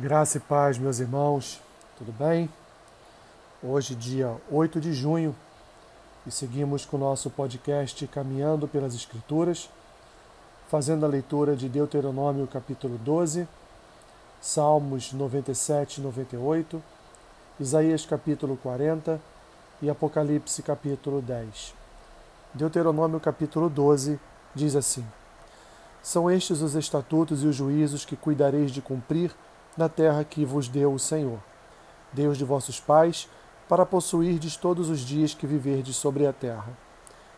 Graça 0.00 0.36
e 0.36 0.40
paz, 0.40 0.78
meus 0.78 1.00
irmãos, 1.00 1.60
tudo 1.98 2.12
bem? 2.12 2.48
Hoje, 3.60 3.96
dia 3.96 4.32
8 4.48 4.80
de 4.80 4.94
junho, 4.94 5.34
e 6.24 6.30
seguimos 6.30 6.86
com 6.86 6.96
o 6.96 7.00
nosso 7.00 7.28
podcast 7.30 8.06
Caminhando 8.06 8.68
pelas 8.68 8.94
Escrituras, 8.94 9.68
fazendo 10.68 11.04
a 11.04 11.08
leitura 11.08 11.56
de 11.56 11.68
Deuteronômio 11.68 12.46
capítulo 12.46 12.96
12, 12.96 13.48
Salmos 14.40 15.12
97 15.12 15.98
e 15.98 16.04
98, 16.04 16.80
Isaías 17.58 18.06
capítulo 18.06 18.56
40 18.56 19.20
e 19.82 19.90
Apocalipse 19.90 20.62
capítulo 20.62 21.20
10. 21.20 21.74
Deuteronômio 22.54 23.18
capítulo 23.18 23.68
12 23.68 24.20
diz 24.54 24.76
assim: 24.76 25.04
São 26.00 26.30
estes 26.30 26.62
os 26.62 26.76
estatutos 26.76 27.42
e 27.42 27.48
os 27.48 27.56
juízos 27.56 28.04
que 28.04 28.14
cuidareis 28.14 28.70
de 28.70 28.80
cumprir 28.80 29.34
na 29.78 29.88
terra 29.88 30.24
que 30.24 30.44
vos 30.44 30.66
deu 30.68 30.92
o 30.92 30.98
Senhor, 30.98 31.38
Deus 32.12 32.36
de 32.36 32.44
vossos 32.44 32.80
pais, 32.80 33.28
para 33.68 33.86
possuirdes 33.86 34.56
todos 34.56 34.90
os 34.90 35.00
dias 35.00 35.34
que 35.34 35.46
viverdes 35.46 35.94
sobre 35.94 36.26
a 36.26 36.32
terra. 36.32 36.76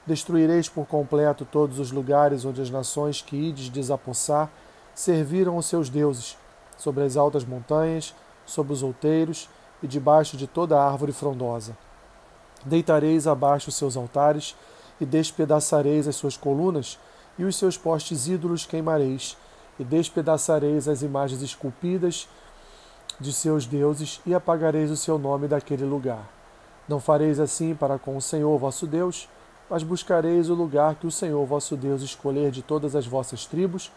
Destruireis 0.07 0.67
por 0.67 0.87
completo 0.87 1.45
todos 1.45 1.79
os 1.79 1.93
lugares 1.93 2.47
onde 2.47 2.63
as 2.63 2.71
nações 2.71 3.21
que 3.21 3.37
ides 3.37 3.69
desapossar 3.69 4.51
serviram 4.95 5.59
os 5.59 5.67
seus 5.67 5.91
deuses, 5.91 6.39
sobre 6.79 7.05
as 7.05 7.15
altas 7.15 7.45
montanhas, 7.45 8.15
sobre 8.47 8.73
os 8.73 8.83
outeiros 8.83 9.49
e 9.83 9.87
debaixo 9.87 10.35
de 10.37 10.47
toda 10.47 10.83
árvore 10.83 11.13
frondosa. 11.13 11.77
Deitareis 12.65 13.27
abaixo 13.27 13.69
os 13.69 13.75
seus 13.75 13.99
altares 13.99 14.57
e 14.99 15.05
despedaçareis 15.05 16.09
as 16.09 16.17
suas 16.17 16.39
colunas, 16.39 16.99
e 17.39 17.45
os 17.45 17.57
seus 17.57 17.77
postes 17.77 18.29
ídolos 18.29 18.67
queimareis, 18.67 19.37
e 19.81 19.85
despedaçareis 19.85 20.87
as 20.87 21.01
imagens 21.01 21.41
esculpidas 21.41 22.29
de 23.19 23.33
seus 23.33 23.65
deuses 23.65 24.21
e 24.27 24.35
apagareis 24.35 24.91
o 24.91 24.97
seu 24.97 25.19
nome 25.19 25.49
daquele 25.49 25.87
lugar. 25.87 26.29
Não 26.87 27.01
fareis 27.01 27.41
assim 27.41 27.75
para 27.75 27.99
com 27.99 28.15
o 28.15 28.21
Senhor 28.21 28.59
vosso 28.59 28.87
Deus, 28.87 29.27
mas 29.71 29.83
buscareis 29.83 30.51
o 30.51 30.55
lugar 30.55 30.97
que 30.97 31.07
o 31.07 31.11
Senhor 31.11 31.47
vosso 31.47 31.77
Deus 31.77 32.03
escolher 32.03 32.51
de 32.51 32.61
todas 32.61 32.95
as 32.95 33.07
vossas 33.07 33.47
tribos, 33.47 33.91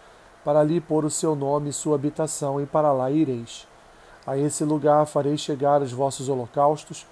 para 0.46 0.62
ali 0.62 0.80
pôr 0.80 1.04
o 1.04 1.10
seu 1.10 1.36
nome 1.36 1.70
e 1.70 1.74
sua 1.74 1.96
habitação, 1.96 2.62
e 2.62 2.66
para 2.66 2.94
lá 2.94 3.12
ireis. 3.12 3.68
A 4.26 4.38
esse 4.38 4.64
lugar 4.64 5.06
fareis 5.06 5.42
chegar 5.42 5.82
os 5.82 5.92
vossos 5.92 6.30
holocaustos, 6.30 7.06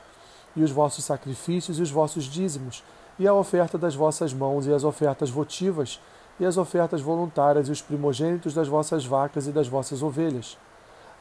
e 0.56 0.64
os 0.64 0.72
vossos 0.72 1.04
sacrifícios 1.04 1.78
e 1.78 1.82
os 1.82 1.92
vossos 1.92 2.24
dízimos, 2.24 2.84
e 3.20 3.28
a 3.28 3.34
oferta 3.34 3.78
das 3.78 3.96
vossas 3.96 4.34
mãos, 4.34 4.66
e 4.66 4.74
as 4.74 4.86
ofertas 4.86 5.30
votivas, 5.30 6.00
e 6.42 6.46
as 6.46 6.58
ofertas 6.58 7.02
voluntárias 7.02 7.68
e 7.68 7.72
os 7.72 7.84
primogênitos 7.84 8.52
das 8.56 8.68
vossas 8.68 9.06
vacas 9.06 9.46
e 9.46 9.52
das 9.52 9.68
vossas 9.68 10.02
ovelhas. 10.02 10.58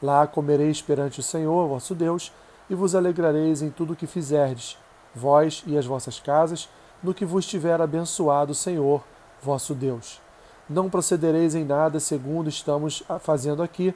Lá 0.01 0.25
comereis 0.25 0.81
perante 0.81 1.19
o 1.19 1.23
Senhor, 1.23 1.67
vosso 1.67 1.93
Deus, 1.93 2.33
e 2.67 2.73
vos 2.73 2.95
alegrareis 2.95 3.61
em 3.61 3.69
tudo 3.69 3.93
o 3.93 3.95
que 3.95 4.07
fizerdes, 4.07 4.79
vós 5.13 5.63
e 5.67 5.77
as 5.77 5.85
vossas 5.85 6.19
casas, 6.19 6.67
no 7.03 7.13
que 7.13 7.23
vos 7.23 7.45
tiver 7.45 7.79
abençoado 7.79 8.51
o 8.51 8.55
Senhor, 8.55 9.03
vosso 9.43 9.75
Deus. 9.75 10.19
Não 10.67 10.89
procedereis 10.89 11.53
em 11.53 11.63
nada 11.63 11.99
segundo 11.99 12.49
estamos 12.49 13.03
fazendo 13.19 13.61
aqui, 13.61 13.93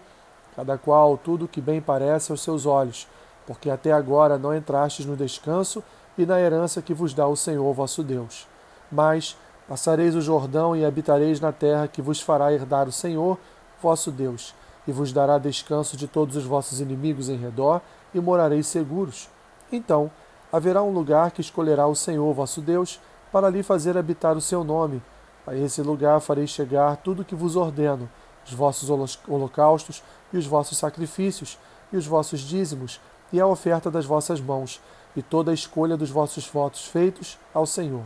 cada 0.55 0.77
qual 0.77 1.17
tudo 1.17 1.45
o 1.45 1.47
que 1.47 1.59
bem 1.59 1.81
parece 1.81 2.31
aos 2.31 2.41
seus 2.41 2.67
olhos, 2.67 3.07
porque 3.47 3.71
até 3.71 3.91
agora 3.91 4.37
não 4.37 4.55
entrastes 4.55 5.07
no 5.07 5.15
descanso 5.15 5.83
e 6.15 6.23
na 6.23 6.39
herança 6.39 6.83
que 6.83 6.93
vos 6.93 7.15
dá 7.15 7.25
o 7.25 7.35
Senhor 7.35 7.73
vosso 7.73 8.03
Deus. 8.03 8.47
Mas 8.91 9.35
Passareis 9.67 10.13
o 10.13 10.21
Jordão 10.21 10.75
e 10.75 10.85
habitareis 10.85 11.39
na 11.39 11.51
terra 11.51 11.87
que 11.87 11.99
vos 11.99 12.21
fará 12.21 12.53
herdar 12.53 12.87
o 12.87 12.91
Senhor, 12.91 13.35
vosso 13.81 14.11
Deus, 14.11 14.53
e 14.87 14.91
vos 14.91 15.11
dará 15.11 15.39
descanso 15.39 15.97
de 15.97 16.07
todos 16.07 16.35
os 16.35 16.43
vossos 16.43 16.79
inimigos 16.79 17.29
em 17.29 17.35
redor, 17.35 17.81
e 18.13 18.19
morareis 18.19 18.67
seguros. 18.67 19.27
Então 19.71 20.11
haverá 20.53 20.83
um 20.83 20.91
lugar 20.91 21.31
que 21.31 21.41
escolherá 21.41 21.87
o 21.87 21.95
Senhor, 21.95 22.31
vosso 22.31 22.61
Deus, 22.61 23.01
para 23.31 23.47
ali 23.47 23.63
fazer 23.63 23.97
habitar 23.97 24.37
o 24.37 24.41
seu 24.41 24.63
nome. 24.63 25.01
A 25.47 25.55
esse 25.55 25.81
lugar 25.81 26.21
fareis 26.21 26.51
chegar 26.51 26.97
tudo 26.97 27.23
o 27.23 27.25
que 27.25 27.33
vos 27.33 27.55
ordeno, 27.55 28.07
os 28.45 28.53
vossos 28.53 28.87
holocaustos 29.27 30.03
e 30.31 30.37
os 30.37 30.45
vossos 30.45 30.77
sacrifícios, 30.77 31.57
e 31.91 31.97
os 31.97 32.05
vossos 32.05 32.41
dízimos, 32.41 33.01
e 33.33 33.41
a 33.41 33.47
oferta 33.47 33.89
das 33.89 34.05
vossas 34.05 34.39
mãos, 34.39 34.79
e 35.15 35.23
toda 35.23 35.49
a 35.49 35.55
escolha 35.55 35.97
dos 35.97 36.11
vossos 36.11 36.47
votos 36.47 36.85
feitos 36.85 37.39
ao 37.51 37.65
Senhor 37.65 38.03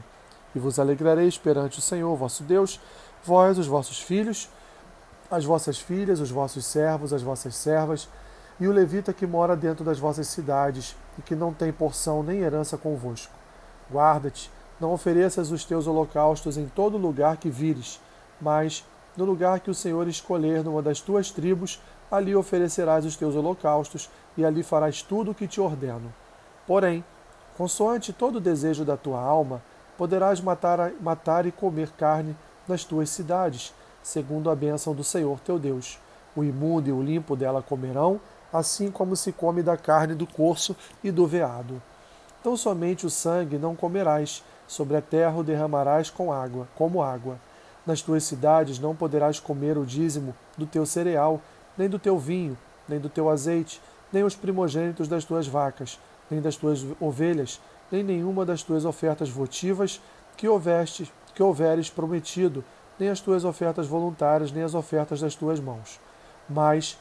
e 0.55 0.59
vos 0.59 0.79
alegrareis 0.79 1.37
perante 1.37 1.79
o 1.79 1.81
Senhor 1.81 2.15
vosso 2.15 2.43
Deus, 2.43 2.79
vós, 3.23 3.57
os 3.57 3.67
vossos 3.67 3.99
filhos, 3.99 4.49
as 5.29 5.45
vossas 5.45 5.79
filhas, 5.79 6.19
os 6.19 6.31
vossos 6.31 6.65
servos, 6.65 7.13
as 7.13 7.21
vossas 7.21 7.55
servas, 7.55 8.09
e 8.59 8.67
o 8.67 8.71
levita 8.71 9.13
que 9.13 9.25
mora 9.25 9.55
dentro 9.55 9.85
das 9.85 9.99
vossas 9.99 10.27
cidades 10.27 10.95
e 11.17 11.21
que 11.21 11.35
não 11.35 11.53
tem 11.53 11.71
porção 11.71 12.21
nem 12.21 12.39
herança 12.39 12.77
convosco. 12.77 13.31
Guarda-te, 13.91 14.51
não 14.79 14.91
ofereças 14.91 15.51
os 15.51 15.63
teus 15.63 15.87
holocaustos 15.87 16.57
em 16.57 16.67
todo 16.67 16.97
lugar 16.97 17.37
que 17.37 17.49
vires, 17.49 18.01
mas 18.41 18.85
no 19.15 19.25
lugar 19.25 19.59
que 19.59 19.69
o 19.69 19.75
Senhor 19.75 20.07
escolher 20.07 20.63
numa 20.63 20.81
das 20.81 21.01
tuas 21.01 21.31
tribos, 21.31 21.81
ali 22.11 22.35
oferecerás 22.35 23.05
os 23.05 23.15
teus 23.15 23.35
holocaustos 23.35 24.09
e 24.37 24.45
ali 24.45 24.63
farás 24.63 25.01
tudo 25.01 25.31
o 25.31 25.35
que 25.35 25.47
te 25.47 25.59
ordeno. 25.61 26.13
Porém, 26.65 27.03
consoante 27.57 28.13
todo 28.13 28.37
o 28.37 28.41
desejo 28.41 28.85
da 28.85 28.95
tua 28.95 29.21
alma, 29.21 29.61
poderás 29.99 30.39
matar, 30.39 30.93
matar 31.01 31.45
e 31.45 31.51
comer 31.51 31.89
carne 31.89 32.33
nas 32.65 32.85
tuas 32.85 33.09
cidades, 33.09 33.73
segundo 34.01 34.49
a 34.49 34.55
bênção 34.55 34.95
do 34.95 35.03
Senhor 35.03 35.41
teu 35.41 35.59
Deus. 35.59 35.99
O 36.33 36.41
imundo 36.41 36.87
e 36.87 36.93
o 36.93 37.03
limpo 37.03 37.35
dela 37.35 37.61
comerão, 37.61 38.17
assim 38.53 38.89
como 38.89 39.13
se 39.17 39.33
come 39.33 39.61
da 39.61 39.75
carne 39.75 40.15
do 40.15 40.25
corso 40.25 40.73
e 41.03 41.11
do 41.11 41.27
veado. 41.27 41.81
Então 42.39 42.55
somente 42.55 43.05
o 43.05 43.09
sangue 43.09 43.57
não 43.57 43.75
comerás, 43.75 44.41
sobre 44.65 44.95
a 44.95 45.01
terra 45.01 45.35
o 45.35 45.43
derramarás 45.43 46.09
com 46.09 46.31
água, 46.31 46.65
como 46.75 47.03
água. 47.03 47.37
Nas 47.85 48.01
tuas 48.01 48.23
cidades 48.23 48.79
não 48.79 48.95
poderás 48.95 49.37
comer 49.37 49.77
o 49.77 49.85
dízimo 49.85 50.33
do 50.57 50.65
teu 50.65 50.85
cereal, 50.85 51.41
nem 51.77 51.89
do 51.89 51.99
teu 51.99 52.17
vinho, 52.17 52.57
nem 52.87 53.01
do 53.01 53.09
teu 53.09 53.29
azeite, 53.29 53.81
nem 54.13 54.23
os 54.23 54.33
primogênitos 54.33 55.09
das 55.09 55.25
tuas 55.25 55.45
vacas, 55.45 55.99
nem 56.31 56.39
das 56.39 56.55
tuas 56.55 56.85
ovelhas, 57.01 57.59
nem 57.91 58.03
nenhuma 58.03 58.45
das 58.45 58.63
tuas 58.63 58.85
ofertas 58.85 59.29
votivas 59.29 60.01
que 60.37 60.47
houveste, 60.47 61.11
que 61.33 61.43
houveres 61.43 61.89
prometido, 61.89 62.63
nem 62.99 63.09
as 63.09 63.19
tuas 63.19 63.45
ofertas 63.45 63.87
voluntárias, 63.87 64.51
nem 64.51 64.63
as 64.63 64.73
ofertas 64.73 65.21
das 65.21 65.35
tuas 65.35 65.59
mãos. 65.59 65.99
Mas 66.49 66.97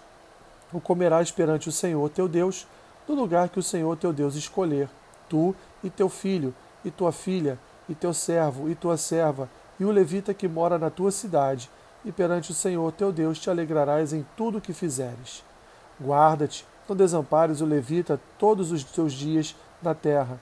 o 0.72 0.80
comerás 0.80 1.30
perante 1.30 1.68
o 1.68 1.72
Senhor 1.72 2.08
teu 2.10 2.28
Deus, 2.28 2.66
no 3.08 3.14
lugar 3.14 3.48
que 3.48 3.58
o 3.58 3.62
Senhor 3.62 3.96
teu 3.96 4.12
Deus 4.12 4.34
escolher, 4.34 4.88
tu 5.28 5.54
e 5.82 5.90
teu 5.90 6.08
filho, 6.08 6.54
e 6.84 6.90
tua 6.90 7.12
filha, 7.12 7.58
e 7.88 7.94
teu 7.94 8.12
servo, 8.12 8.68
e 8.68 8.74
tua 8.74 8.96
serva, 8.96 9.48
e 9.80 9.84
o 9.84 9.90
levita 9.90 10.34
que 10.34 10.46
mora 10.46 10.78
na 10.78 10.90
tua 10.90 11.10
cidade, 11.10 11.70
e 12.04 12.12
perante 12.12 12.50
o 12.50 12.54
Senhor 12.54 12.92
teu 12.92 13.10
Deus 13.12 13.38
te 13.38 13.50
alegrarás 13.50 14.12
em 14.12 14.26
tudo 14.36 14.58
o 14.58 14.60
que 14.60 14.72
fizeres. 14.72 15.42
Guarda-te, 16.00 16.66
não 16.88 16.96
desampares 16.96 17.60
o 17.60 17.66
levita 17.66 18.20
todos 18.38 18.70
os 18.72 18.84
teus 18.84 19.12
dias 19.12 19.56
na 19.82 19.94
terra, 19.94 20.38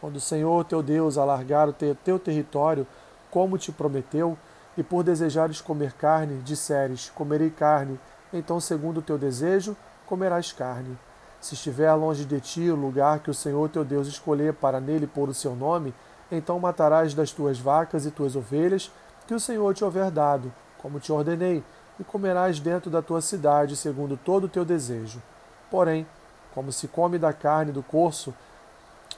quando 0.00 0.16
o 0.16 0.20
Senhor 0.20 0.64
teu 0.64 0.82
Deus 0.82 1.18
alargar 1.18 1.68
o 1.68 1.72
teu 1.72 2.18
território, 2.18 2.86
como 3.30 3.58
te 3.58 3.72
prometeu, 3.72 4.36
e 4.76 4.82
por 4.82 5.02
desejares 5.02 5.60
comer 5.60 5.92
carne, 5.94 6.42
disseres: 6.42 7.10
Comerei 7.14 7.50
carne, 7.50 7.98
então, 8.32 8.60
segundo 8.60 8.98
o 8.98 9.02
teu 9.02 9.16
desejo, 9.16 9.76
comerás 10.06 10.52
carne. 10.52 10.98
Se 11.40 11.54
estiver 11.54 11.92
longe 11.94 12.24
de 12.24 12.40
ti 12.40 12.70
o 12.70 12.76
lugar 12.76 13.20
que 13.20 13.30
o 13.30 13.34
Senhor 13.34 13.68
teu 13.68 13.84
Deus 13.84 14.08
escolher 14.08 14.54
para 14.54 14.80
nele 14.80 15.06
pôr 15.06 15.28
o 15.28 15.34
seu 15.34 15.54
nome, 15.54 15.94
então 16.30 16.58
matarás 16.58 17.14
das 17.14 17.30
tuas 17.30 17.58
vacas 17.58 18.04
e 18.04 18.10
tuas 18.10 18.34
ovelhas, 18.36 18.90
que 19.26 19.34
o 19.34 19.40
Senhor 19.40 19.74
te 19.74 19.84
houver 19.84 20.10
dado, 20.10 20.52
como 20.78 21.00
te 21.00 21.12
ordenei, 21.12 21.62
e 21.98 22.04
comerás 22.04 22.60
dentro 22.60 22.90
da 22.90 23.00
tua 23.00 23.20
cidade, 23.20 23.76
segundo 23.76 24.16
todo 24.16 24.44
o 24.44 24.48
teu 24.48 24.64
desejo. 24.64 25.22
Porém, 25.70 26.06
como 26.54 26.72
se 26.72 26.88
come 26.88 27.18
da 27.18 27.32
carne 27.32 27.72
do 27.72 27.82
corso, 27.82 28.34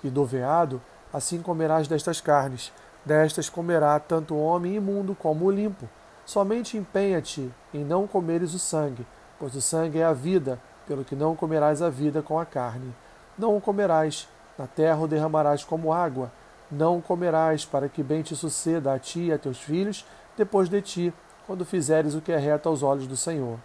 e 0.03 0.11
do 0.11 0.25
veado, 0.25 0.81
assim 1.13 1.41
comerás 1.41 1.89
destas 1.89 2.21
carnes. 2.21 2.73
Destas 3.05 3.49
comerá 3.49 3.99
tanto 3.99 4.35
o 4.35 4.43
homem 4.43 4.77
imundo 4.77 5.15
como 5.15 5.47
o 5.47 5.51
limpo. 5.51 5.89
Somente 6.27 6.77
empenha-te 6.77 7.51
em 7.73 7.85
não 7.85 8.07
comeres 8.07 8.53
o 8.53 8.59
sangue, 8.59 9.07
pois 9.39 9.55
o 9.55 9.63
sangue 9.63 9.99
é 9.99 10.05
a 10.05 10.13
vida, 10.13 10.61
pelo 10.87 11.05
que 11.05 11.15
não 11.15 11.35
comerás 11.35 11.81
a 11.81 11.89
vida 11.89 12.21
com 12.21 12.39
a 12.39 12.45
carne. 12.45 12.95
Não 13.39 13.57
o 13.57 13.61
comerás, 13.61 14.29
na 14.59 14.67
terra 14.67 15.01
o 15.01 15.09
derramarás 15.09 15.65
como 15.65 15.93
água. 15.93 16.31
Não 16.71 16.99
o 16.99 17.03
comerás, 17.03 17.65
para 17.65 17.89
que 17.89 18.03
bem 18.03 18.21
te 18.21 18.37
suceda 18.37 18.93
a 18.93 18.99
ti 18.99 19.27
e 19.27 19.33
a 19.33 19.39
teus 19.39 19.59
filhos, 19.59 20.05
depois 20.37 20.69
de 20.69 20.83
ti, 20.83 21.15
quando 21.47 21.65
fizeres 21.65 22.15
o 22.15 22.21
que 22.21 22.33
é 22.33 22.37
reto 22.37 22.69
aos 22.69 22.83
olhos 22.83 23.07
do 23.07 23.17
Senhor. 23.17 23.59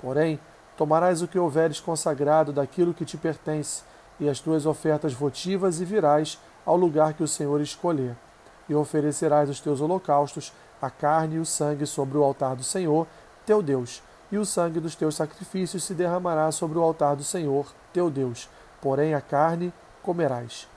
Porém, 0.00 0.40
tomarás 0.76 1.22
o 1.22 1.28
que 1.28 1.38
houveres 1.38 1.78
consagrado 1.78 2.52
daquilo 2.52 2.94
que 2.94 3.04
te 3.04 3.16
pertence, 3.16 3.82
e 4.20 4.28
as 4.28 4.40
tuas 4.40 4.66
ofertas 4.66 5.12
votivas 5.12 5.80
e 5.80 5.84
virás 5.84 6.38
ao 6.64 6.76
lugar 6.76 7.14
que 7.14 7.22
o 7.22 7.28
Senhor 7.28 7.60
escolher. 7.60 8.16
E 8.68 8.74
oferecerás 8.74 9.48
os 9.48 9.60
teus 9.60 9.80
holocaustos, 9.80 10.52
a 10.80 10.90
carne 10.90 11.36
e 11.36 11.38
o 11.38 11.46
sangue 11.46 11.86
sobre 11.86 12.18
o 12.18 12.22
altar 12.22 12.54
do 12.54 12.62
Senhor, 12.62 13.06
teu 13.46 13.62
Deus, 13.62 14.02
e 14.30 14.36
o 14.36 14.44
sangue 14.44 14.80
dos 14.80 14.94
teus 14.94 15.16
sacrifícios 15.16 15.84
se 15.84 15.94
derramará 15.94 16.52
sobre 16.52 16.78
o 16.78 16.82
altar 16.82 17.16
do 17.16 17.24
Senhor, 17.24 17.72
teu 17.92 18.10
Deus. 18.10 18.48
Porém, 18.80 19.14
a 19.14 19.20
carne 19.20 19.72
comerás. 20.02 20.68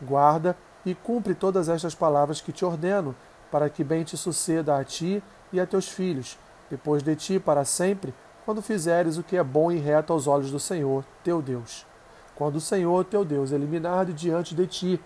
Guarda 0.00 0.56
e 0.86 0.94
cumpre 0.94 1.34
todas 1.34 1.68
estas 1.68 1.94
palavras 1.94 2.40
que 2.40 2.52
te 2.52 2.64
ordeno, 2.64 3.14
para 3.50 3.68
que 3.68 3.84
bem 3.84 4.04
te 4.04 4.16
suceda 4.16 4.76
a 4.78 4.84
ti 4.84 5.22
e 5.52 5.60
a 5.60 5.66
teus 5.66 5.88
filhos, 5.88 6.38
depois 6.70 7.02
de 7.02 7.14
ti 7.14 7.38
para 7.38 7.64
sempre, 7.64 8.14
quando 8.44 8.62
fizeres 8.62 9.18
o 9.18 9.22
que 9.22 9.36
é 9.36 9.42
bom 9.44 9.70
e 9.70 9.78
reto 9.78 10.12
aos 10.12 10.26
olhos 10.26 10.50
do 10.50 10.58
Senhor, 10.58 11.04
teu 11.22 11.42
Deus. 11.42 11.86
Quando 12.34 12.56
o 12.56 12.60
Senhor, 12.60 13.04
teu 13.04 13.24
Deus, 13.24 13.52
eliminar 13.52 14.06
de 14.06 14.12
diante 14.12 14.54
de 14.54 14.66
ti 14.66 15.00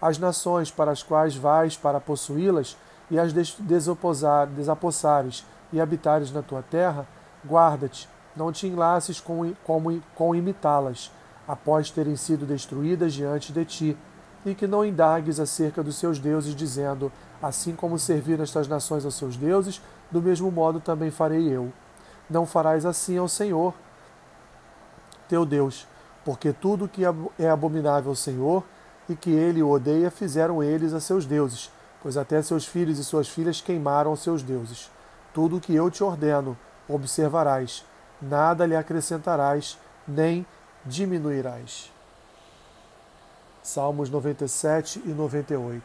as 0.00 0.18
nações 0.18 0.70
para 0.70 0.90
as 0.90 1.02
quais 1.02 1.36
vais 1.36 1.76
para 1.76 2.00
possuí-las 2.00 2.76
e 3.10 3.18
as 3.18 3.32
desapossares 3.32 5.44
e 5.72 5.80
habitares 5.80 6.32
na 6.32 6.42
tua 6.42 6.62
terra, 6.62 7.06
guarda-te, 7.46 8.08
não 8.34 8.50
te 8.50 8.66
enlaces 8.66 9.20
com, 9.20 9.52
com, 9.64 10.00
com 10.14 10.34
imitá-las, 10.34 11.10
após 11.46 11.90
terem 11.90 12.16
sido 12.16 12.46
destruídas 12.46 13.12
diante 13.12 13.52
de 13.52 13.64
ti, 13.64 13.96
e 14.44 14.54
que 14.54 14.66
não 14.66 14.84
indagues 14.84 15.38
acerca 15.38 15.82
dos 15.82 15.96
seus 15.96 16.18
deuses, 16.18 16.54
dizendo: 16.54 17.12
Assim 17.40 17.74
como 17.74 17.98
serviram 17.98 18.42
estas 18.42 18.66
nações 18.66 19.04
aos 19.04 19.14
seus 19.14 19.36
deuses, 19.36 19.80
do 20.10 20.20
mesmo 20.20 20.50
modo 20.50 20.80
também 20.80 21.10
farei 21.10 21.48
eu. 21.48 21.72
Não 22.28 22.46
farás 22.46 22.84
assim 22.84 23.18
ao 23.18 23.28
Senhor, 23.28 23.74
teu 25.28 25.44
Deus, 25.44 25.86
porque 26.24 26.52
tudo 26.52 26.88
que 26.88 27.02
é 27.38 27.48
abominável 27.48 28.10
ao 28.10 28.16
Senhor 28.16 28.64
e 29.08 29.16
que 29.16 29.30
ele 29.30 29.62
odeia 29.62 30.10
fizeram 30.10 30.62
eles 30.62 30.92
a 30.92 31.00
seus 31.00 31.26
deuses, 31.26 31.70
pois 32.02 32.16
até 32.16 32.40
seus 32.42 32.66
filhos 32.66 32.98
e 32.98 33.04
suas 33.04 33.28
filhas 33.28 33.60
queimaram 33.60 34.14
seus 34.16 34.42
deuses. 34.42 34.90
Tudo 35.34 35.56
o 35.56 35.60
que 35.60 35.74
eu 35.74 35.90
te 35.90 36.04
ordeno, 36.04 36.56
observarás, 36.88 37.84
nada 38.20 38.66
lhe 38.66 38.76
acrescentarás, 38.76 39.78
nem 40.06 40.46
diminuirás. 40.84 41.92
Salmos 43.62 44.10
97 44.10 45.02
e 45.04 45.08
98. 45.08 45.82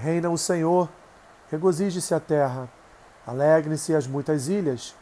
Reina 0.00 0.30
o 0.30 0.38
Senhor, 0.38 0.88
regozije-se 1.50 2.14
a 2.14 2.18
terra, 2.18 2.70
alegrem-se 3.26 3.94
as 3.94 4.06
muitas 4.06 4.48
ilhas, 4.48 4.94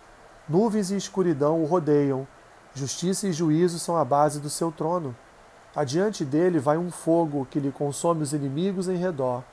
nuvens 0.49 0.91
e 0.91 0.97
escuridão 0.97 1.63
o 1.63 1.67
rodeiam, 1.67 2.27
justiça 2.75 3.29
e 3.29 3.33
juízo 3.33 3.79
são 3.79 3.97
a 3.97 4.05
base 4.05 4.41
do 4.41 4.51
seu 4.51 4.73
trono. 4.73 5.15
Adiante 5.73 6.25
dele 6.25 6.59
vai 6.59 6.77
um 6.77 6.91
fogo 6.91 7.47
que 7.49 7.61
lhe 7.61 7.71
consome 7.71 8.25
os 8.25 8.33
inimigos 8.33 8.89
em 8.89 8.97
redor. 8.97 9.45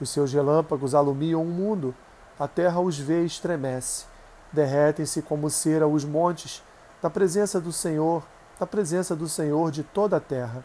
Os 0.00 0.08
seus 0.08 0.32
relâmpagos 0.32 0.94
alumiam 0.94 1.42
o 1.42 1.46
mundo, 1.46 1.94
a 2.40 2.48
terra 2.48 2.80
os 2.80 2.98
vê 2.98 3.22
e 3.22 3.26
estremece. 3.26 4.06
Derretem-se 4.50 5.20
como 5.20 5.50
cera 5.50 5.86
os 5.86 6.06
montes, 6.06 6.62
da 7.02 7.10
presença 7.10 7.60
do 7.60 7.70
Senhor, 7.70 8.22
da 8.58 8.66
presença 8.66 9.14
do 9.14 9.28
Senhor 9.28 9.70
de 9.70 9.82
toda 9.82 10.16
a 10.16 10.20
terra. 10.20 10.64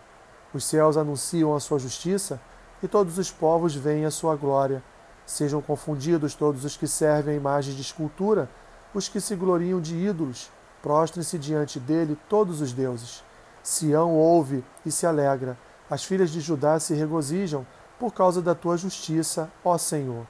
Os 0.54 0.64
céus 0.64 0.96
anunciam 0.96 1.54
a 1.54 1.60
sua 1.60 1.80
justiça, 1.80 2.40
e 2.84 2.88
todos 2.88 3.18
os 3.18 3.32
povos 3.32 3.76
veem 3.76 4.06
a 4.06 4.12
sua 4.12 4.36
glória. 4.36 4.84
Sejam 5.26 5.62
confundidos 5.62 6.34
todos 6.34 6.66
os 6.66 6.76
que 6.76 6.88
servem 6.88 7.36
a 7.36 7.38
imagem 7.38 7.76
de 7.76 7.82
escultura, 7.82 8.50
os 8.94 9.08
que 9.08 9.22
se 9.22 9.36
gloriam 9.36 9.80
de 9.80 9.96
ídolos, 9.96 10.50
prostrem-se 10.82 11.38
diante 11.38 11.80
dele 11.80 12.18
todos 12.28 12.60
os 12.60 12.74
deuses. 12.74 13.24
Sião 13.64 14.16
ouve 14.16 14.64
e 14.86 14.92
se 14.92 15.06
alegra, 15.06 15.58
as 15.90 16.04
filhas 16.04 16.32
de 16.32 16.42
Judá 16.42 16.80
se 16.80 16.94
regozijam 16.94 17.66
por 18.00 18.14
causa 18.14 18.42
da 18.42 18.56
tua 18.56 18.78
justiça, 18.78 19.50
ó 19.64 19.78
Senhor. 19.78 20.26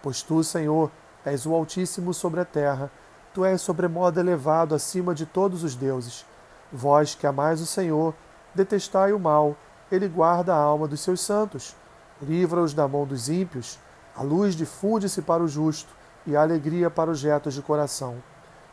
Pois 0.00 0.22
tu, 0.22 0.44
Senhor, 0.44 0.90
és 1.24 1.44
o 1.44 1.54
Altíssimo 1.54 2.14
sobre 2.14 2.40
a 2.40 2.44
terra, 2.44 2.90
tu 3.34 3.44
és 3.44 3.60
sobremodo 3.60 4.20
elevado 4.20 4.74
acima 4.74 5.12
de 5.14 5.26
todos 5.26 5.64
os 5.64 5.74
deuses. 5.74 6.24
Vós 6.72 7.14
que 7.14 7.26
amais 7.26 7.60
o 7.60 7.66
Senhor, 7.66 8.14
detestai 8.54 9.12
o 9.12 9.18
mal, 9.18 9.56
ele 9.90 10.06
guarda 10.06 10.54
a 10.54 10.58
alma 10.58 10.86
dos 10.86 11.00
seus 11.00 11.20
santos 11.20 11.74
livra-os 12.22 12.74
da 12.74 12.86
mão 12.88 13.04
dos 13.04 13.28
ímpios, 13.28 13.78
a 14.14 14.22
luz 14.22 14.54
difunde-se 14.54 15.22
para 15.22 15.42
o 15.42 15.48
justo 15.48 15.94
e 16.26 16.36
a 16.36 16.42
alegria 16.42 16.90
para 16.90 17.10
os 17.10 17.22
retos 17.22 17.54
de 17.54 17.62
coração. 17.62 18.16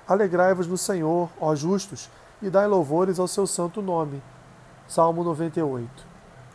Alegrai-vos 0.07 0.68
no 0.68 0.78
Senhor, 0.78 1.30
ó 1.40 1.56
justos, 1.56 2.10
e 2.42 2.50
dai 2.50 2.68
louvores 2.68 3.19
ao 3.19 3.28
seu 3.28 3.48
santo 3.48 3.81
nome. 3.81 4.22
Salmo 4.88 5.24
98. 5.24 5.90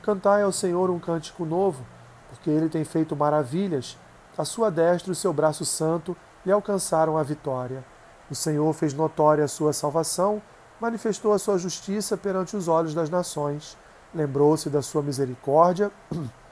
Cantai 0.02 0.42
ao 0.42 0.52
Senhor 0.52 0.90
um 0.90 0.98
cântico 0.98 1.44
novo, 1.44 1.84
porque 2.28 2.50
ele 2.50 2.68
tem 2.68 2.84
feito 2.84 3.16
maravilhas. 3.16 3.96
A 4.36 4.44
sua 4.44 4.70
destra 4.70 5.10
e 5.10 5.12
o 5.12 5.16
seu 5.16 5.32
braço 5.32 5.64
santo 5.64 6.16
lhe 6.44 6.52
alcançaram 6.52 7.16
a 7.16 7.22
vitória. 7.22 7.84
O 8.30 8.34
Senhor 8.34 8.72
fez 8.74 8.92
notória 8.92 9.44
a 9.44 9.48
sua 9.48 9.72
salvação, 9.72 10.42
manifestou 10.80 11.32
a 11.32 11.38
sua 11.38 11.58
justiça 11.58 12.16
perante 12.16 12.56
os 12.56 12.68
olhos 12.68 12.94
das 12.94 13.10
nações. 13.10 13.76
Lembrou-se 14.14 14.70
da 14.70 14.82
sua 14.82 15.02
misericórdia 15.02 15.90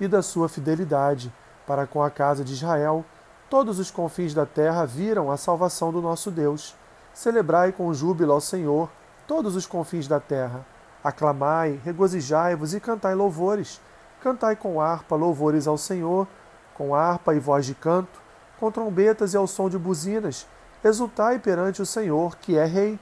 e 0.00 0.06
da 0.06 0.22
sua 0.22 0.48
fidelidade 0.48 1.32
para 1.66 1.86
com 1.86 2.02
a 2.02 2.10
casa 2.10 2.44
de 2.44 2.52
Israel. 2.52 3.04
Todos 3.50 3.78
os 3.78 3.90
confins 3.90 4.34
da 4.34 4.46
terra 4.46 4.84
viram 4.84 5.30
a 5.30 5.36
salvação 5.36 5.92
do 5.92 6.00
nosso 6.00 6.30
Deus. 6.30 6.74
Celebrai 7.12 7.72
com 7.72 7.92
júbilo 7.94 8.32
ao 8.32 8.40
Senhor 8.40 8.90
todos 9.26 9.56
os 9.56 9.66
confins 9.66 10.06
da 10.06 10.20
terra. 10.20 10.64
Aclamai, 11.02 11.80
regozijai-vos 11.84 12.74
e 12.74 12.80
cantai 12.80 13.14
louvores. 13.14 13.80
Cantai 14.20 14.56
com 14.56 14.80
harpa 14.80 15.14
louvores 15.14 15.66
ao 15.66 15.78
Senhor, 15.78 16.26
com 16.74 16.94
harpa 16.94 17.34
e 17.34 17.38
voz 17.38 17.64
de 17.64 17.74
canto, 17.74 18.20
com 18.58 18.70
trombetas 18.70 19.34
e 19.34 19.36
ao 19.36 19.46
som 19.46 19.68
de 19.68 19.78
buzinas. 19.78 20.46
Exultai 20.82 21.38
perante 21.38 21.80
o 21.80 21.86
Senhor, 21.86 22.36
que 22.36 22.56
é 22.56 22.64
Rei. 22.64 22.98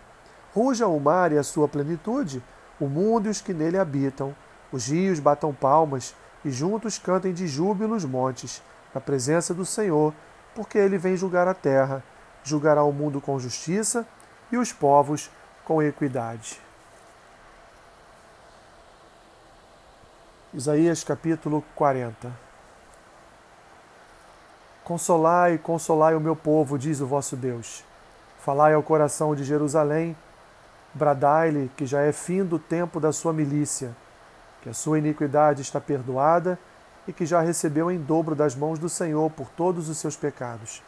Ruja 0.55 0.87
o 0.87 1.01
mar 1.01 1.33
e 1.33 1.39
a 1.39 1.43
sua 1.43 1.67
plenitude, 1.67 2.43
o 2.79 2.87
mundo 2.87 3.27
e 3.27 3.31
os 3.31 3.41
que 3.41 3.53
nele 3.53 3.79
habitam. 3.79 4.35
Os 4.71 4.87
rios 4.87 5.19
batam 5.19 5.53
palmas, 5.53 6.15
e 6.45 6.51
juntos 6.51 6.99
cantem 6.99 7.33
de 7.33 7.47
júbilo 7.47 7.95
os 7.95 8.05
montes, 8.05 8.63
na 8.95 9.01
presença 9.01 9.55
do 9.55 9.65
Senhor, 9.65 10.13
porque 10.55 10.79
ele 10.79 10.99
vem 10.99 11.17
julgar 11.17 11.49
a 11.49 11.55
terra, 11.55 12.03
julgará 12.45 12.85
o 12.85 12.93
mundo 12.93 13.21
com 13.21 13.39
justiça 13.39 14.07
e 14.53 14.57
os 14.57 14.73
povos 14.73 15.31
com 15.65 15.83
equidade. 15.83 16.61
Isaías 20.53 21.03
capítulo 21.03 21.65
40 21.75 22.31
Consolai, 24.85 25.57
consolai 25.57 26.15
o 26.15 26.21
meu 26.21 26.37
povo, 26.37 26.79
diz 26.79 27.01
o 27.01 27.07
vosso 27.07 27.35
Deus. 27.35 27.83
Falai 28.39 28.75
ao 28.75 28.83
coração 28.83 29.35
de 29.35 29.43
Jerusalém, 29.43 30.15
bradai-lhe 30.93 31.71
que 31.75 31.87
já 31.87 32.03
é 32.03 32.13
fim 32.13 32.45
do 32.45 32.59
tempo 32.59 33.01
da 33.01 33.11
sua 33.11 33.33
milícia 33.33 33.97
que 34.65 34.71
a 34.71 34.73
sua 34.73 34.99
iniquidade 34.99 35.61
está 35.61 35.79
perdoada 35.79 36.59
e 37.07 37.13
que 37.13 37.27
já 37.27 37.43
recebeu 37.43 37.91
em 37.91 38.01
dobro 38.01 38.35
das 38.35 38.57
mãos 38.57 38.79
do 38.79 38.89
Senhor 38.89 39.31
por 39.31 39.51
todos 39.51 39.91
os 39.91 39.99
seus 39.99 40.17
pecados. 40.17 40.83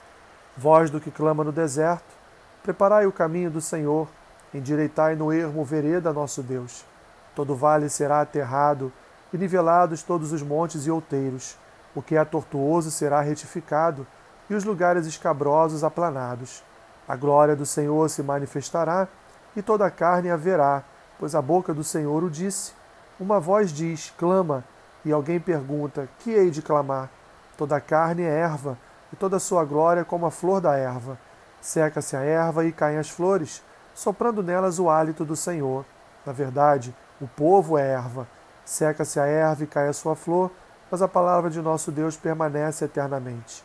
Voz 0.57 0.89
do 0.89 0.99
que 0.99 1.11
clama 1.11 1.45
no 1.45 1.53
deserto, 1.53 2.15
preparai 2.63 3.07
o 3.07 3.13
caminho 3.13 3.51
do 3.51 3.61
Senhor, 3.61 4.09
endireitai 4.55 5.15
no 5.15 5.31
ermo 5.31 5.63
vereda 5.63 6.11
nosso 6.11 6.43
Deus. 6.43 6.87
Todo 7.35 7.55
vale 7.55 7.91
será 7.91 8.23
aterrado 8.23 8.91
e 9.31 9.37
nivelados 9.37 10.03
todos 10.03 10.33
os 10.33 10.41
montes 10.41 10.87
e 10.87 10.91
outeiros. 10.91 11.55
O 11.95 12.01
que 12.01 12.17
é 12.17 12.25
tortuoso 12.25 12.91
será 12.91 13.21
retificado 13.21 14.07
e 14.49 14.55
os 14.55 14.65
lugares 14.65 15.07
escabrosos 15.07 15.85
aplanados. 15.85 16.65
A 17.07 17.15
glória 17.15 17.55
do 17.55 17.67
Senhor 17.67 18.09
se 18.09 18.23
manifestará 18.23 19.07
e 19.55 19.61
toda 19.61 19.85
a 19.85 19.91
carne 19.91 20.31
a 20.31 20.37
verá, 20.37 20.83
pois 21.19 21.35
a 21.35 21.43
boca 21.43 21.75
do 21.75 21.85
Senhor 21.85 22.25
o 22.25 22.31
disse. 22.31 22.73
Uma 23.19 23.41
voz 23.41 23.73
diz: 23.73 24.13
clama, 24.19 24.63
e 25.05 25.11
alguém 25.11 25.41
pergunta: 25.41 26.09
que 26.19 26.31
hei 26.31 26.51
de 26.51 26.61
clamar? 26.61 27.09
Toda 27.57 27.77
a 27.77 27.81
carne 27.81 28.23
é 28.23 28.29
erva, 28.29 28.77
e 29.13 29.17
toda 29.17 29.37
a 29.37 29.41
sua 29.41 29.65
glória 29.65 30.05
como 30.05 30.27
a 30.27 30.31
flor 30.31 30.61
da 30.61 30.77
erva. 30.77 31.19
Seca-se 31.61 32.15
a 32.15 32.21
erva 32.21 32.65
e 32.67 32.73
caem 32.73 32.99
as 32.99 33.09
flores, 33.09 33.63
soprando 33.95 34.43
nelas 34.43 34.79
o 34.79 34.91
hálito 34.91 35.25
do 35.25 35.35
Senhor. 35.35 35.87
Na 36.27 36.33
verdade, 36.33 36.95
o 37.21 37.27
povo 37.27 37.79
é 37.79 37.89
erva. 37.89 38.29
Seca-se 38.65 39.19
a 39.19 39.25
erva 39.25 39.65
e 39.65 39.67
cai 39.67 39.89
a 39.89 39.93
sua 39.93 40.15
flor, 40.15 40.51
mas 40.91 41.01
a 41.01 41.09
palavra 41.09 41.49
de 41.49 41.63
nosso 41.63 41.91
Deus 41.91 42.17
permanece 42.17 42.85
eternamente. 42.85 43.65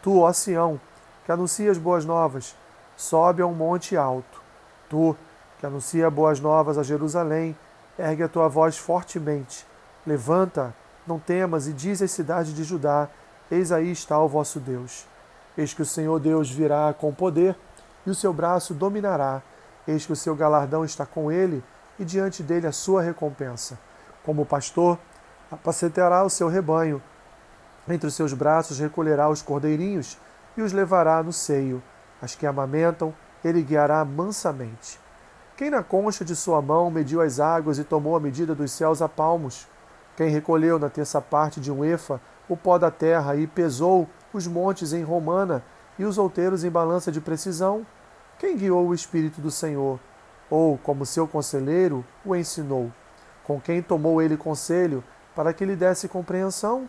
Tu, 0.00 0.20
ó 0.20 0.32
Sião, 0.32 0.80
que 1.24 1.32
anuncias 1.32 1.76
boas 1.76 2.04
novas, 2.04 2.56
sobe 2.96 3.42
a 3.42 3.46
um 3.46 3.54
monte 3.54 3.96
alto. 3.96 4.40
Tu, 4.88 5.16
que 5.58 5.66
anuncia 5.66 6.08
boas 6.10 6.38
novas 6.38 6.78
a 6.78 6.82
Jerusalém, 6.82 7.56
Ergue 7.98 8.22
a 8.22 8.28
tua 8.28 8.48
voz 8.48 8.78
fortemente. 8.78 9.66
Levanta, 10.06 10.74
não 11.06 11.18
temas, 11.18 11.66
e 11.66 11.72
diz 11.72 12.00
às 12.00 12.10
cidades 12.10 12.54
de 12.54 12.64
Judá: 12.64 13.08
Eis 13.50 13.70
aí 13.70 13.90
está 13.90 14.18
o 14.18 14.28
vosso 14.28 14.58
Deus. 14.58 15.06
Eis 15.56 15.74
que 15.74 15.82
o 15.82 15.86
Senhor 15.86 16.18
Deus 16.18 16.50
virá 16.50 16.94
com 16.94 17.12
poder, 17.12 17.56
e 18.06 18.10
o 18.10 18.14
seu 18.14 18.32
braço 18.32 18.72
dominará. 18.72 19.42
Eis 19.86 20.06
que 20.06 20.12
o 20.12 20.16
seu 20.16 20.34
galardão 20.34 20.84
está 20.84 21.04
com 21.04 21.30
ele, 21.30 21.62
e 21.98 22.04
diante 22.04 22.42
dele 22.42 22.66
a 22.66 22.72
sua 22.72 23.02
recompensa. 23.02 23.78
Como 24.24 24.46
pastor, 24.46 24.98
apacentará 25.50 26.24
o 26.24 26.30
seu 26.30 26.48
rebanho. 26.48 27.02
Entre 27.88 28.06
os 28.06 28.14
seus 28.14 28.32
braços 28.32 28.78
recolherá 28.78 29.28
os 29.28 29.42
cordeirinhos 29.42 30.16
e 30.56 30.62
os 30.62 30.72
levará 30.72 31.22
no 31.22 31.32
seio. 31.32 31.82
As 32.22 32.34
que 32.34 32.46
amamentam, 32.46 33.12
ele 33.44 33.62
guiará 33.62 34.04
mansamente. 34.04 35.01
Quem 35.62 35.70
na 35.70 35.80
concha 35.80 36.24
de 36.24 36.34
sua 36.34 36.60
mão 36.60 36.90
mediu 36.90 37.20
as 37.20 37.38
águas 37.38 37.78
e 37.78 37.84
tomou 37.84 38.16
a 38.16 38.20
medida 38.20 38.52
dos 38.52 38.72
céus 38.72 39.00
a 39.00 39.08
palmos? 39.08 39.68
Quem 40.16 40.28
recolheu 40.28 40.76
na 40.76 40.90
terça 40.90 41.20
parte 41.20 41.60
de 41.60 41.70
um 41.70 41.84
efa 41.84 42.20
o 42.48 42.56
pó 42.56 42.78
da 42.78 42.90
terra 42.90 43.36
e 43.36 43.46
pesou 43.46 44.08
os 44.32 44.44
montes 44.48 44.92
em 44.92 45.04
romana 45.04 45.62
e 45.96 46.04
os 46.04 46.18
outeiros 46.18 46.64
em 46.64 46.68
balança 46.68 47.12
de 47.12 47.20
precisão? 47.20 47.86
Quem 48.40 48.56
guiou 48.56 48.88
o 48.88 48.92
Espírito 48.92 49.40
do 49.40 49.52
Senhor? 49.52 50.00
Ou, 50.50 50.76
como 50.78 51.06
seu 51.06 51.28
conselheiro, 51.28 52.04
o 52.24 52.34
ensinou? 52.34 52.90
Com 53.44 53.60
quem 53.60 53.80
tomou 53.80 54.20
ele 54.20 54.36
conselho 54.36 55.04
para 55.32 55.52
que 55.52 55.64
lhe 55.64 55.76
desse 55.76 56.08
compreensão? 56.08 56.88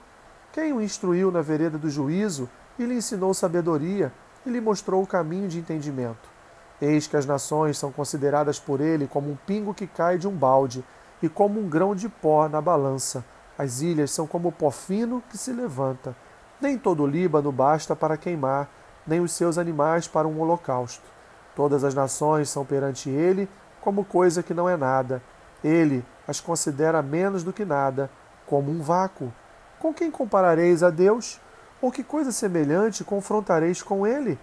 Quem 0.51 0.74
o 0.74 0.82
instruiu 0.82 1.30
na 1.30 1.44
vereda 1.44 1.77
do 1.77 1.92
juízo 1.92 2.50
e 2.80 2.86
lhe 2.88 2.96
ensinou 2.96 3.36
sabedoria 3.36 4.12
e 4.44 4.50
lhe 4.50 4.60
mostrou 4.60 5.03
o 5.03 5.08
caminho 5.08 5.48
de 5.48 5.60
entendimento? 5.60 6.33
Eis 6.84 7.08
que 7.08 7.16
as 7.16 7.25
nações 7.25 7.78
são 7.78 7.94
consideradas 7.94 8.60
por 8.60 8.82
ele 8.82 9.08
como 9.08 9.32
um 9.32 9.38
pingo 9.48 9.74
que 9.74 9.88
cai 9.88 10.18
de 10.18 10.28
um 10.28 10.36
balde 10.36 10.84
e 11.22 11.30
como 11.30 11.58
um 11.58 11.70
grão 11.70 11.96
de 11.96 12.10
pó 12.10 12.50
na 12.50 12.60
balança. 12.60 13.24
As 13.58 13.80
ilhas 13.80 14.12
são 14.12 14.28
como 14.28 14.52
pó 14.52 14.70
fino 14.70 15.24
que 15.30 15.38
se 15.38 15.54
levanta. 15.54 16.13
Nem 16.60 16.78
todo 16.78 17.04
o 17.04 17.08
Líbano 17.08 17.54
basta 17.54 17.96
para 17.96 18.18
queimar, 18.18 18.70
nem 19.08 19.22
os 19.22 19.32
seus 19.32 19.58
animais 19.58 20.10
para 20.10 20.28
um 20.28 20.42
holocausto. 20.42 21.06
Todas 21.56 21.86
as 21.86 21.94
nações 21.94 22.50
são 22.50 22.66
perante 22.66 23.10
ele 23.10 23.48
como 23.80 24.04
coisa 24.04 24.44
que 24.44 24.54
não 24.54 24.68
é 24.68 24.75
nada. 24.75 25.24
Ele 25.63 26.04
as 26.28 26.42
considera 26.42 27.02
menos 27.02 27.44
do 27.44 27.54
que 27.54 27.63
nada, 27.63 28.10
como 28.46 28.70
um 28.70 28.82
vácuo. 28.82 29.32
Com 29.80 29.94
quem 29.94 30.12
comparareis 30.12 30.84
a 30.84 30.90
Deus? 30.90 31.40
Ou 31.82 31.94
que 31.94 32.04
coisa 32.04 32.34
semelhante 32.34 33.06
confrontareis 33.06 33.82
com 33.82 34.06
ele? 34.06 34.38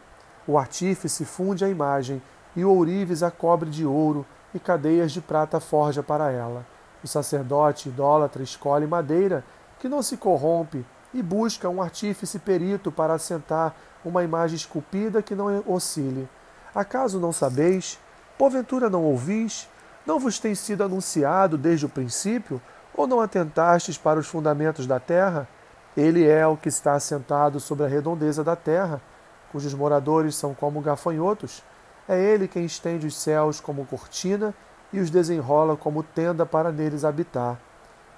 O 0.51 0.59
artífice 0.59 1.25
funde 1.25 1.65
a 1.65 1.69
imagem, 1.69 2.21
e 2.57 2.65
o 2.65 2.73
ourives 2.73 3.23
a 3.23 3.31
cobre 3.31 3.71
de 3.71 3.87
ouro, 3.87 4.27
e 4.53 4.59
cadeias 4.59 5.13
de 5.13 5.21
prata 5.21 5.61
forja 5.61 6.03
para 6.03 6.33
ela. 6.33 6.67
O 7.05 7.07
sacerdote 7.07 7.89
idólatra 7.89 8.43
escolhe 8.43 8.85
madeira, 8.85 9.45
que 9.79 9.89
não 9.89 10.03
se 10.03 10.17
corrompe, 10.17 10.85
e 11.15 11.23
busca 11.23 11.69
um 11.69 11.81
artífice 11.81 12.41
perito 12.41 12.91
para 12.91 13.15
assentar 13.15 13.77
uma 14.05 14.25
imagem 14.25 14.57
esculpida 14.57 15.23
que 15.23 15.37
não 15.37 15.63
oscile. 15.69 16.29
Acaso 16.75 17.21
não 17.21 17.33
sabeis? 17.33 17.97
Porventura 18.37 18.91
não 18.91 19.05
ouvis? 19.05 19.69
Não 20.05 20.19
vos 20.19 20.41
tem 20.41 20.57
sido 20.57 20.83
anunciado 20.83 21.57
desde 21.57 21.87
o 21.87 21.89
princípio? 21.89 22.61
Ou 22.93 23.07
não 23.07 23.21
atentastes 23.21 23.97
para 23.97 24.19
os 24.19 24.27
fundamentos 24.27 24.85
da 24.85 24.99
terra? 24.99 25.47
Ele 25.97 26.27
é 26.27 26.45
o 26.45 26.57
que 26.57 26.69
está 26.69 26.95
assentado 26.95 27.61
sobre 27.61 27.87
a 27.87 27.89
redondeza 27.89 28.43
da 28.43 28.57
terra 28.57 29.01
cujos 29.51 29.75
moradores 29.75 30.35
são 30.35 30.55
como 30.55 30.81
gafanhotos. 30.81 31.63
É 32.09 32.19
ele 32.19 32.49
quem 32.49 32.65
estende 32.65 33.07
os 33.07 33.17
céus 33.17 33.61
como 33.61 33.87
cortina 33.87 34.55
e 34.93 35.01
os 35.01 35.11
desenrola 35.11 35.77
como 35.77 36.03
tenda 36.03 36.45
para 36.45 36.73
neles 36.73 37.05
habitar. 37.05 37.59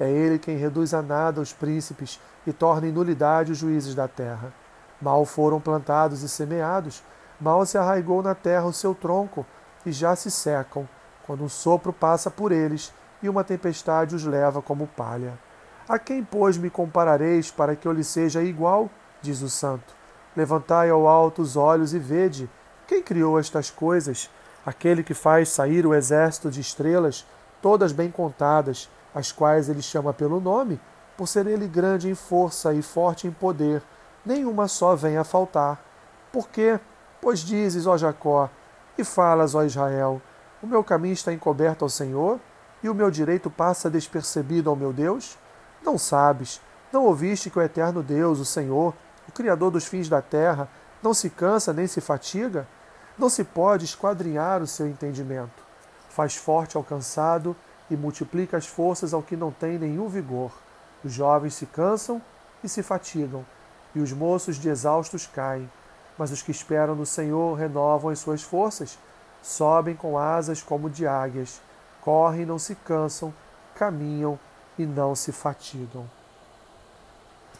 É 0.00 0.10
ele 0.10 0.38
quem 0.38 0.56
reduz 0.56 0.94
a 0.94 1.02
nada 1.02 1.40
os 1.40 1.52
príncipes 1.52 2.18
e 2.46 2.52
torna 2.52 2.86
em 2.86 2.92
nulidade 2.92 3.52
os 3.52 3.58
juízes 3.58 3.94
da 3.94 4.08
terra. 4.08 4.52
Mal 5.00 5.24
foram 5.24 5.60
plantados 5.60 6.22
e 6.22 6.28
semeados, 6.28 7.02
mal 7.40 7.66
se 7.66 7.76
arraigou 7.76 8.22
na 8.22 8.34
terra 8.34 8.64
o 8.64 8.72
seu 8.72 8.94
tronco, 8.94 9.44
e 9.84 9.92
já 9.92 10.14
se 10.14 10.30
secam, 10.30 10.88
quando 11.26 11.44
um 11.44 11.48
sopro 11.48 11.92
passa 11.92 12.30
por 12.30 12.52
eles 12.52 12.92
e 13.22 13.28
uma 13.28 13.44
tempestade 13.44 14.14
os 14.14 14.24
leva 14.24 14.62
como 14.62 14.86
palha. 14.86 15.38
A 15.88 15.98
quem, 15.98 16.22
pois, 16.22 16.56
me 16.56 16.70
comparareis 16.70 17.50
para 17.50 17.74
que 17.74 17.86
eu 17.86 17.92
lhe 17.92 18.04
seja 18.04 18.42
igual? 18.42 18.88
diz 19.20 19.42
o 19.42 19.50
santo. 19.50 20.01
Levantai 20.36 20.90
ao 20.90 21.06
alto 21.06 21.42
os 21.42 21.56
olhos 21.56 21.92
e 21.92 21.98
vede 21.98 22.48
quem 22.86 23.02
criou 23.02 23.38
estas 23.38 23.70
coisas, 23.70 24.30
aquele 24.64 25.02
que 25.02 25.14
faz 25.14 25.48
sair 25.48 25.86
o 25.86 25.94
exército 25.94 26.50
de 26.50 26.60
estrelas, 26.60 27.26
todas 27.60 27.92
bem 27.92 28.10
contadas, 28.10 28.88
as 29.14 29.30
quais 29.30 29.68
ele 29.68 29.82
chama 29.82 30.12
pelo 30.12 30.40
nome, 30.40 30.80
por 31.16 31.28
ser 31.28 31.46
ele 31.46 31.66
grande 31.66 32.08
em 32.08 32.14
força 32.14 32.72
e 32.72 32.82
forte 32.82 33.26
em 33.26 33.30
poder, 33.30 33.82
nenhuma 34.24 34.68
só 34.68 34.96
vem 34.96 35.16
a 35.16 35.24
faltar. 35.24 35.82
Por 36.32 36.48
quê? 36.48 36.80
Pois 37.20 37.40
dizes, 37.40 37.86
ó 37.86 37.96
Jacó, 37.96 38.48
e 38.96 39.04
falas, 39.04 39.54
ó 39.54 39.62
Israel, 39.62 40.20
o 40.62 40.66
meu 40.66 40.82
caminho 40.82 41.12
está 41.12 41.32
encoberto 41.32 41.84
ao 41.84 41.88
Senhor, 41.88 42.40
e 42.82 42.88
o 42.88 42.94
meu 42.94 43.10
direito 43.10 43.50
passa 43.50 43.88
despercebido 43.88 44.68
ao 44.68 44.76
meu 44.76 44.92
Deus? 44.92 45.38
Não 45.84 45.96
sabes, 45.98 46.60
não 46.92 47.04
ouviste 47.04 47.50
que 47.50 47.58
o 47.58 47.62
eterno 47.62 48.02
Deus, 48.02 48.38
o 48.38 48.44
Senhor, 48.44 48.94
o 49.28 49.32
Criador 49.32 49.70
dos 49.70 49.86
fins 49.86 50.08
da 50.08 50.20
terra, 50.20 50.68
não 51.02 51.12
se 51.12 51.30
cansa 51.30 51.72
nem 51.72 51.86
se 51.86 52.00
fatiga? 52.00 52.66
Não 53.18 53.28
se 53.28 53.44
pode 53.44 53.84
esquadrinhar 53.84 54.62
o 54.62 54.66
seu 54.66 54.86
entendimento. 54.86 55.62
Faz 56.08 56.36
forte 56.36 56.76
ao 56.76 56.84
cansado 56.84 57.56
e 57.90 57.96
multiplica 57.96 58.56
as 58.56 58.66
forças 58.66 59.12
ao 59.12 59.22
que 59.22 59.36
não 59.36 59.50
tem 59.50 59.78
nenhum 59.78 60.08
vigor. 60.08 60.52
Os 61.04 61.12
jovens 61.12 61.54
se 61.54 61.66
cansam 61.66 62.22
e 62.62 62.68
se 62.68 62.82
fatigam, 62.82 63.44
e 63.94 64.00
os 64.00 64.12
moços 64.12 64.56
de 64.56 64.68
exaustos 64.68 65.26
caem. 65.26 65.70
Mas 66.16 66.30
os 66.30 66.42
que 66.42 66.50
esperam 66.50 66.94
no 66.94 67.06
Senhor 67.06 67.54
renovam 67.54 68.10
as 68.10 68.18
suas 68.18 68.42
forças, 68.42 68.98
sobem 69.42 69.96
com 69.96 70.16
asas 70.16 70.62
como 70.62 70.88
de 70.88 71.06
águias, 71.06 71.60
correm 72.00 72.42
e 72.42 72.46
não 72.46 72.58
se 72.58 72.74
cansam, 72.74 73.34
caminham 73.74 74.38
e 74.78 74.86
não 74.86 75.14
se 75.14 75.32
fatigam. 75.32 76.08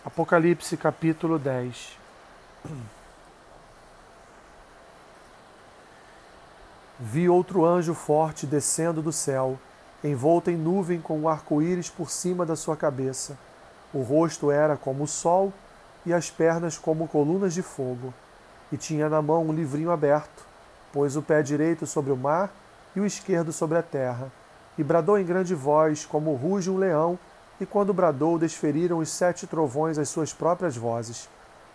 Apocalipse 0.04 0.76
capítulo 0.76 1.38
10. 1.38 1.96
Vi 6.98 7.28
outro 7.28 7.64
anjo 7.64 7.94
forte 7.94 8.44
descendo 8.44 9.00
do 9.00 9.12
céu, 9.12 9.56
envolto 10.02 10.50
em 10.50 10.56
nuvem 10.56 11.00
com 11.00 11.20
um 11.20 11.28
arco-íris 11.28 11.88
por 11.88 12.10
cima 12.10 12.44
da 12.44 12.56
sua 12.56 12.76
cabeça. 12.76 13.38
O 13.94 14.02
rosto 14.02 14.50
era 14.50 14.76
como 14.76 15.04
o 15.04 15.06
sol 15.06 15.52
e 16.04 16.12
as 16.12 16.28
pernas 16.28 16.76
como 16.76 17.06
colunas 17.06 17.54
de 17.54 17.62
fogo. 17.62 18.12
E 18.72 18.76
tinha 18.76 19.08
na 19.08 19.22
mão 19.22 19.46
um 19.46 19.52
livrinho 19.52 19.92
aberto, 19.92 20.44
pôs 20.92 21.14
o 21.14 21.22
pé 21.22 21.42
direito 21.42 21.86
sobre 21.86 22.10
o 22.10 22.16
mar 22.16 22.52
e 22.96 23.00
o 23.00 23.06
esquerdo 23.06 23.52
sobre 23.52 23.78
a 23.78 23.82
terra, 23.84 24.32
e 24.76 24.82
bradou 24.82 25.16
em 25.16 25.24
grande 25.24 25.54
voz, 25.54 26.04
como 26.04 26.34
ruge 26.34 26.68
um 26.68 26.76
leão, 26.76 27.16
e 27.62 27.66
quando 27.66 27.94
bradou, 27.94 28.40
desferiram 28.40 28.98
os 28.98 29.08
sete 29.08 29.46
trovões 29.46 29.96
as 29.96 30.08
suas 30.08 30.32
próprias 30.32 30.76
vozes. 30.76 31.28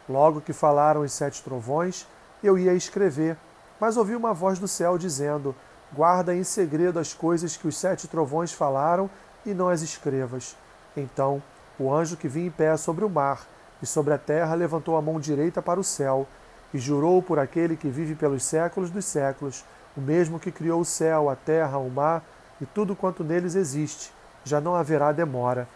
Logo 0.10 0.42
que 0.42 0.52
falaram 0.52 1.00
os 1.00 1.14
sete 1.14 1.42
trovões, 1.42 2.06
eu 2.44 2.60
ia 2.60 2.74
escrever, 2.74 3.38
mas 3.80 3.96
ouvi 3.96 4.14
uma 4.14 4.34
voz 4.34 4.60
do 4.60 4.68
céu 4.68 4.98
dizendo: 4.98 5.56
Guarda 5.94 6.36
em 6.36 6.44
segredo 6.44 7.00
as 7.00 7.14
coisas 7.14 7.56
que 7.56 7.70
os 7.70 7.78
sete 7.78 8.06
trovões 8.06 8.52
falaram 8.52 9.10
e 9.46 9.54
não 9.54 9.70
as 9.70 9.82
escrevas. 9.82 10.58
Então 10.96 11.42
o 11.80 11.94
anjo 11.94 12.18
que 12.18 12.28
vinha 12.28 12.48
em 12.48 12.52
pé 12.52 12.76
sobre 12.76 13.06
o 13.06 13.10
mar 13.10 13.48
e 13.82 13.86
sobre 13.86 14.14
a 14.14 14.18
terra 14.18 14.56
levantou 14.56 14.98
a 14.98 15.02
mão 15.02 15.22
direita 15.22 15.62
para 15.62 15.80
o 15.80 15.86
céu 15.86 16.28
e 16.74 16.78
jurou 16.78 17.24
por 17.24 17.40
aquele 17.40 17.78
que 17.78 17.88
vive 17.88 18.14
pelos 18.14 18.44
séculos 18.44 18.90
dos 18.90 19.06
séculos, 19.06 19.64
o 19.96 20.02
mesmo 20.02 20.38
que 20.38 20.52
criou 20.52 20.82
o 20.82 20.86
céu, 20.86 21.30
a 21.30 21.36
terra, 21.36 21.78
o 21.78 21.90
mar 21.90 22.26
e 22.60 22.66
tudo 22.66 22.94
quanto 22.94 23.24
neles 23.24 23.56
existe. 23.56 24.12
Já 24.44 24.62
não 24.62 24.76
haverá 24.76 25.12
demora. 25.12 25.68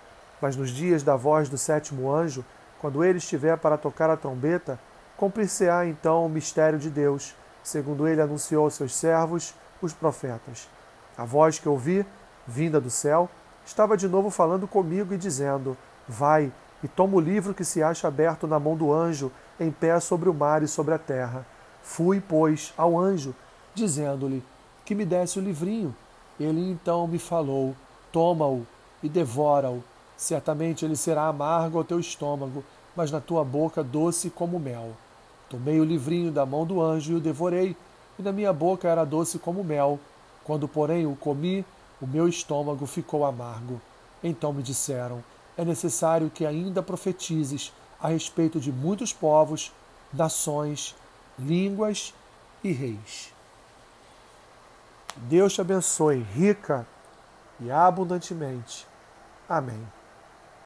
Mas 0.42 0.56
nos 0.56 0.72
dias 0.72 1.04
da 1.04 1.16
voz 1.16 1.48
do 1.48 1.58
sétimo 1.58 2.12
anjo, 2.12 2.44
quando 2.80 3.04
ele 3.04 3.20
estiver 3.20 3.56
para 3.58 3.78
tocar 3.78 4.10
a 4.10 4.18
trombeta, 4.18 4.80
cumprir-se-á 5.16 5.86
então 5.86 6.26
o 6.26 6.30
mistério 6.30 6.80
de 6.80 6.90
Deus, 6.90 7.36
segundo 7.64 8.08
ele 8.08 8.22
anunciou 8.22 8.64
aos 8.64 8.74
seus 8.74 8.96
servos, 8.96 9.54
os 9.82 9.94
profetas. 9.94 10.68
A 11.16 11.24
voz 11.24 11.60
que 11.60 11.70
ouvi, 11.70 12.04
vinda 12.48 12.82
do 12.82 12.90
céu, 12.90 13.30
estava 13.64 13.96
de 13.96 14.08
novo 14.08 14.32
falando 14.32 14.68
comigo 14.68 15.14
e 15.14 15.18
dizendo: 15.18 15.78
Vai 16.08 16.52
e 16.84 16.88
toma 16.88 17.18
o 17.18 17.20
livro 17.20 17.54
que 17.54 17.64
se 17.64 17.84
acha 17.84 18.08
aberto 18.08 18.48
na 18.48 18.60
mão 18.60 18.76
do 18.76 18.92
anjo, 18.92 19.32
em 19.60 19.72
pé 19.72 20.00
sobre 20.00 20.28
o 20.28 20.34
mar 20.34 20.64
e 20.64 20.68
sobre 20.68 20.96
a 20.96 20.98
terra. 20.98 21.46
Fui, 21.84 22.20
pois, 22.20 22.74
ao 22.76 22.98
anjo, 22.98 23.36
dizendo-lhe 23.76 24.44
que 24.84 24.96
me 24.96 25.06
desse 25.06 25.38
o 25.38 25.42
livrinho. 25.42 25.96
Ele 26.40 26.72
então 26.72 27.08
me 27.08 27.20
falou: 27.20 27.76
Toma-o 28.12 28.66
e 29.04 29.10
devora-o 29.10 29.84
Certamente 30.22 30.86
ele 30.86 30.96
será 30.96 31.26
amargo 31.26 31.80
ao 31.80 31.84
teu 31.84 32.00
estômago, 32.00 32.64
mas 32.96 33.10
na 33.10 33.20
tua 33.20 33.44
boca 33.44 33.84
doce 33.84 34.30
como 34.30 34.60
mel. 34.60 34.92
Tomei 35.50 35.80
o 35.80 35.84
livrinho 35.84 36.32
da 36.32 36.46
mão 36.46 36.64
do 36.64 36.80
anjo 36.80 37.14
e 37.14 37.16
o 37.16 37.20
devorei, 37.20 37.76
e 38.20 38.22
na 38.22 38.32
minha 38.32 38.54
boca 38.54 38.88
era 38.88 39.04
doce 39.04 39.40
como 39.40 39.64
mel. 39.64 40.00
Quando, 40.44 40.68
porém, 40.68 41.08
o 41.08 41.16
comi, 41.16 41.66
o 42.00 42.06
meu 42.06 42.28
estômago 42.28 42.86
ficou 42.86 43.26
amargo. 43.26 43.82
Então 44.24 44.54
me 44.54 44.62
disseram: 44.62 45.24
É 45.58 45.66
necessário 45.66 46.30
que 46.30 46.46
ainda 46.46 46.84
profetizes 46.84 47.74
a 48.00 48.10
respeito 48.10 48.60
de 48.60 48.72
muitos 48.72 49.12
povos, 49.12 49.72
nações, 50.14 50.96
línguas 51.40 52.14
e 52.64 52.72
reis. 52.72 53.34
Deus 55.16 55.54
te 55.54 55.62
abençoe 55.62 56.20
rica 56.20 56.86
e 57.60 57.72
abundantemente. 57.72 58.86
Amém. 59.50 59.82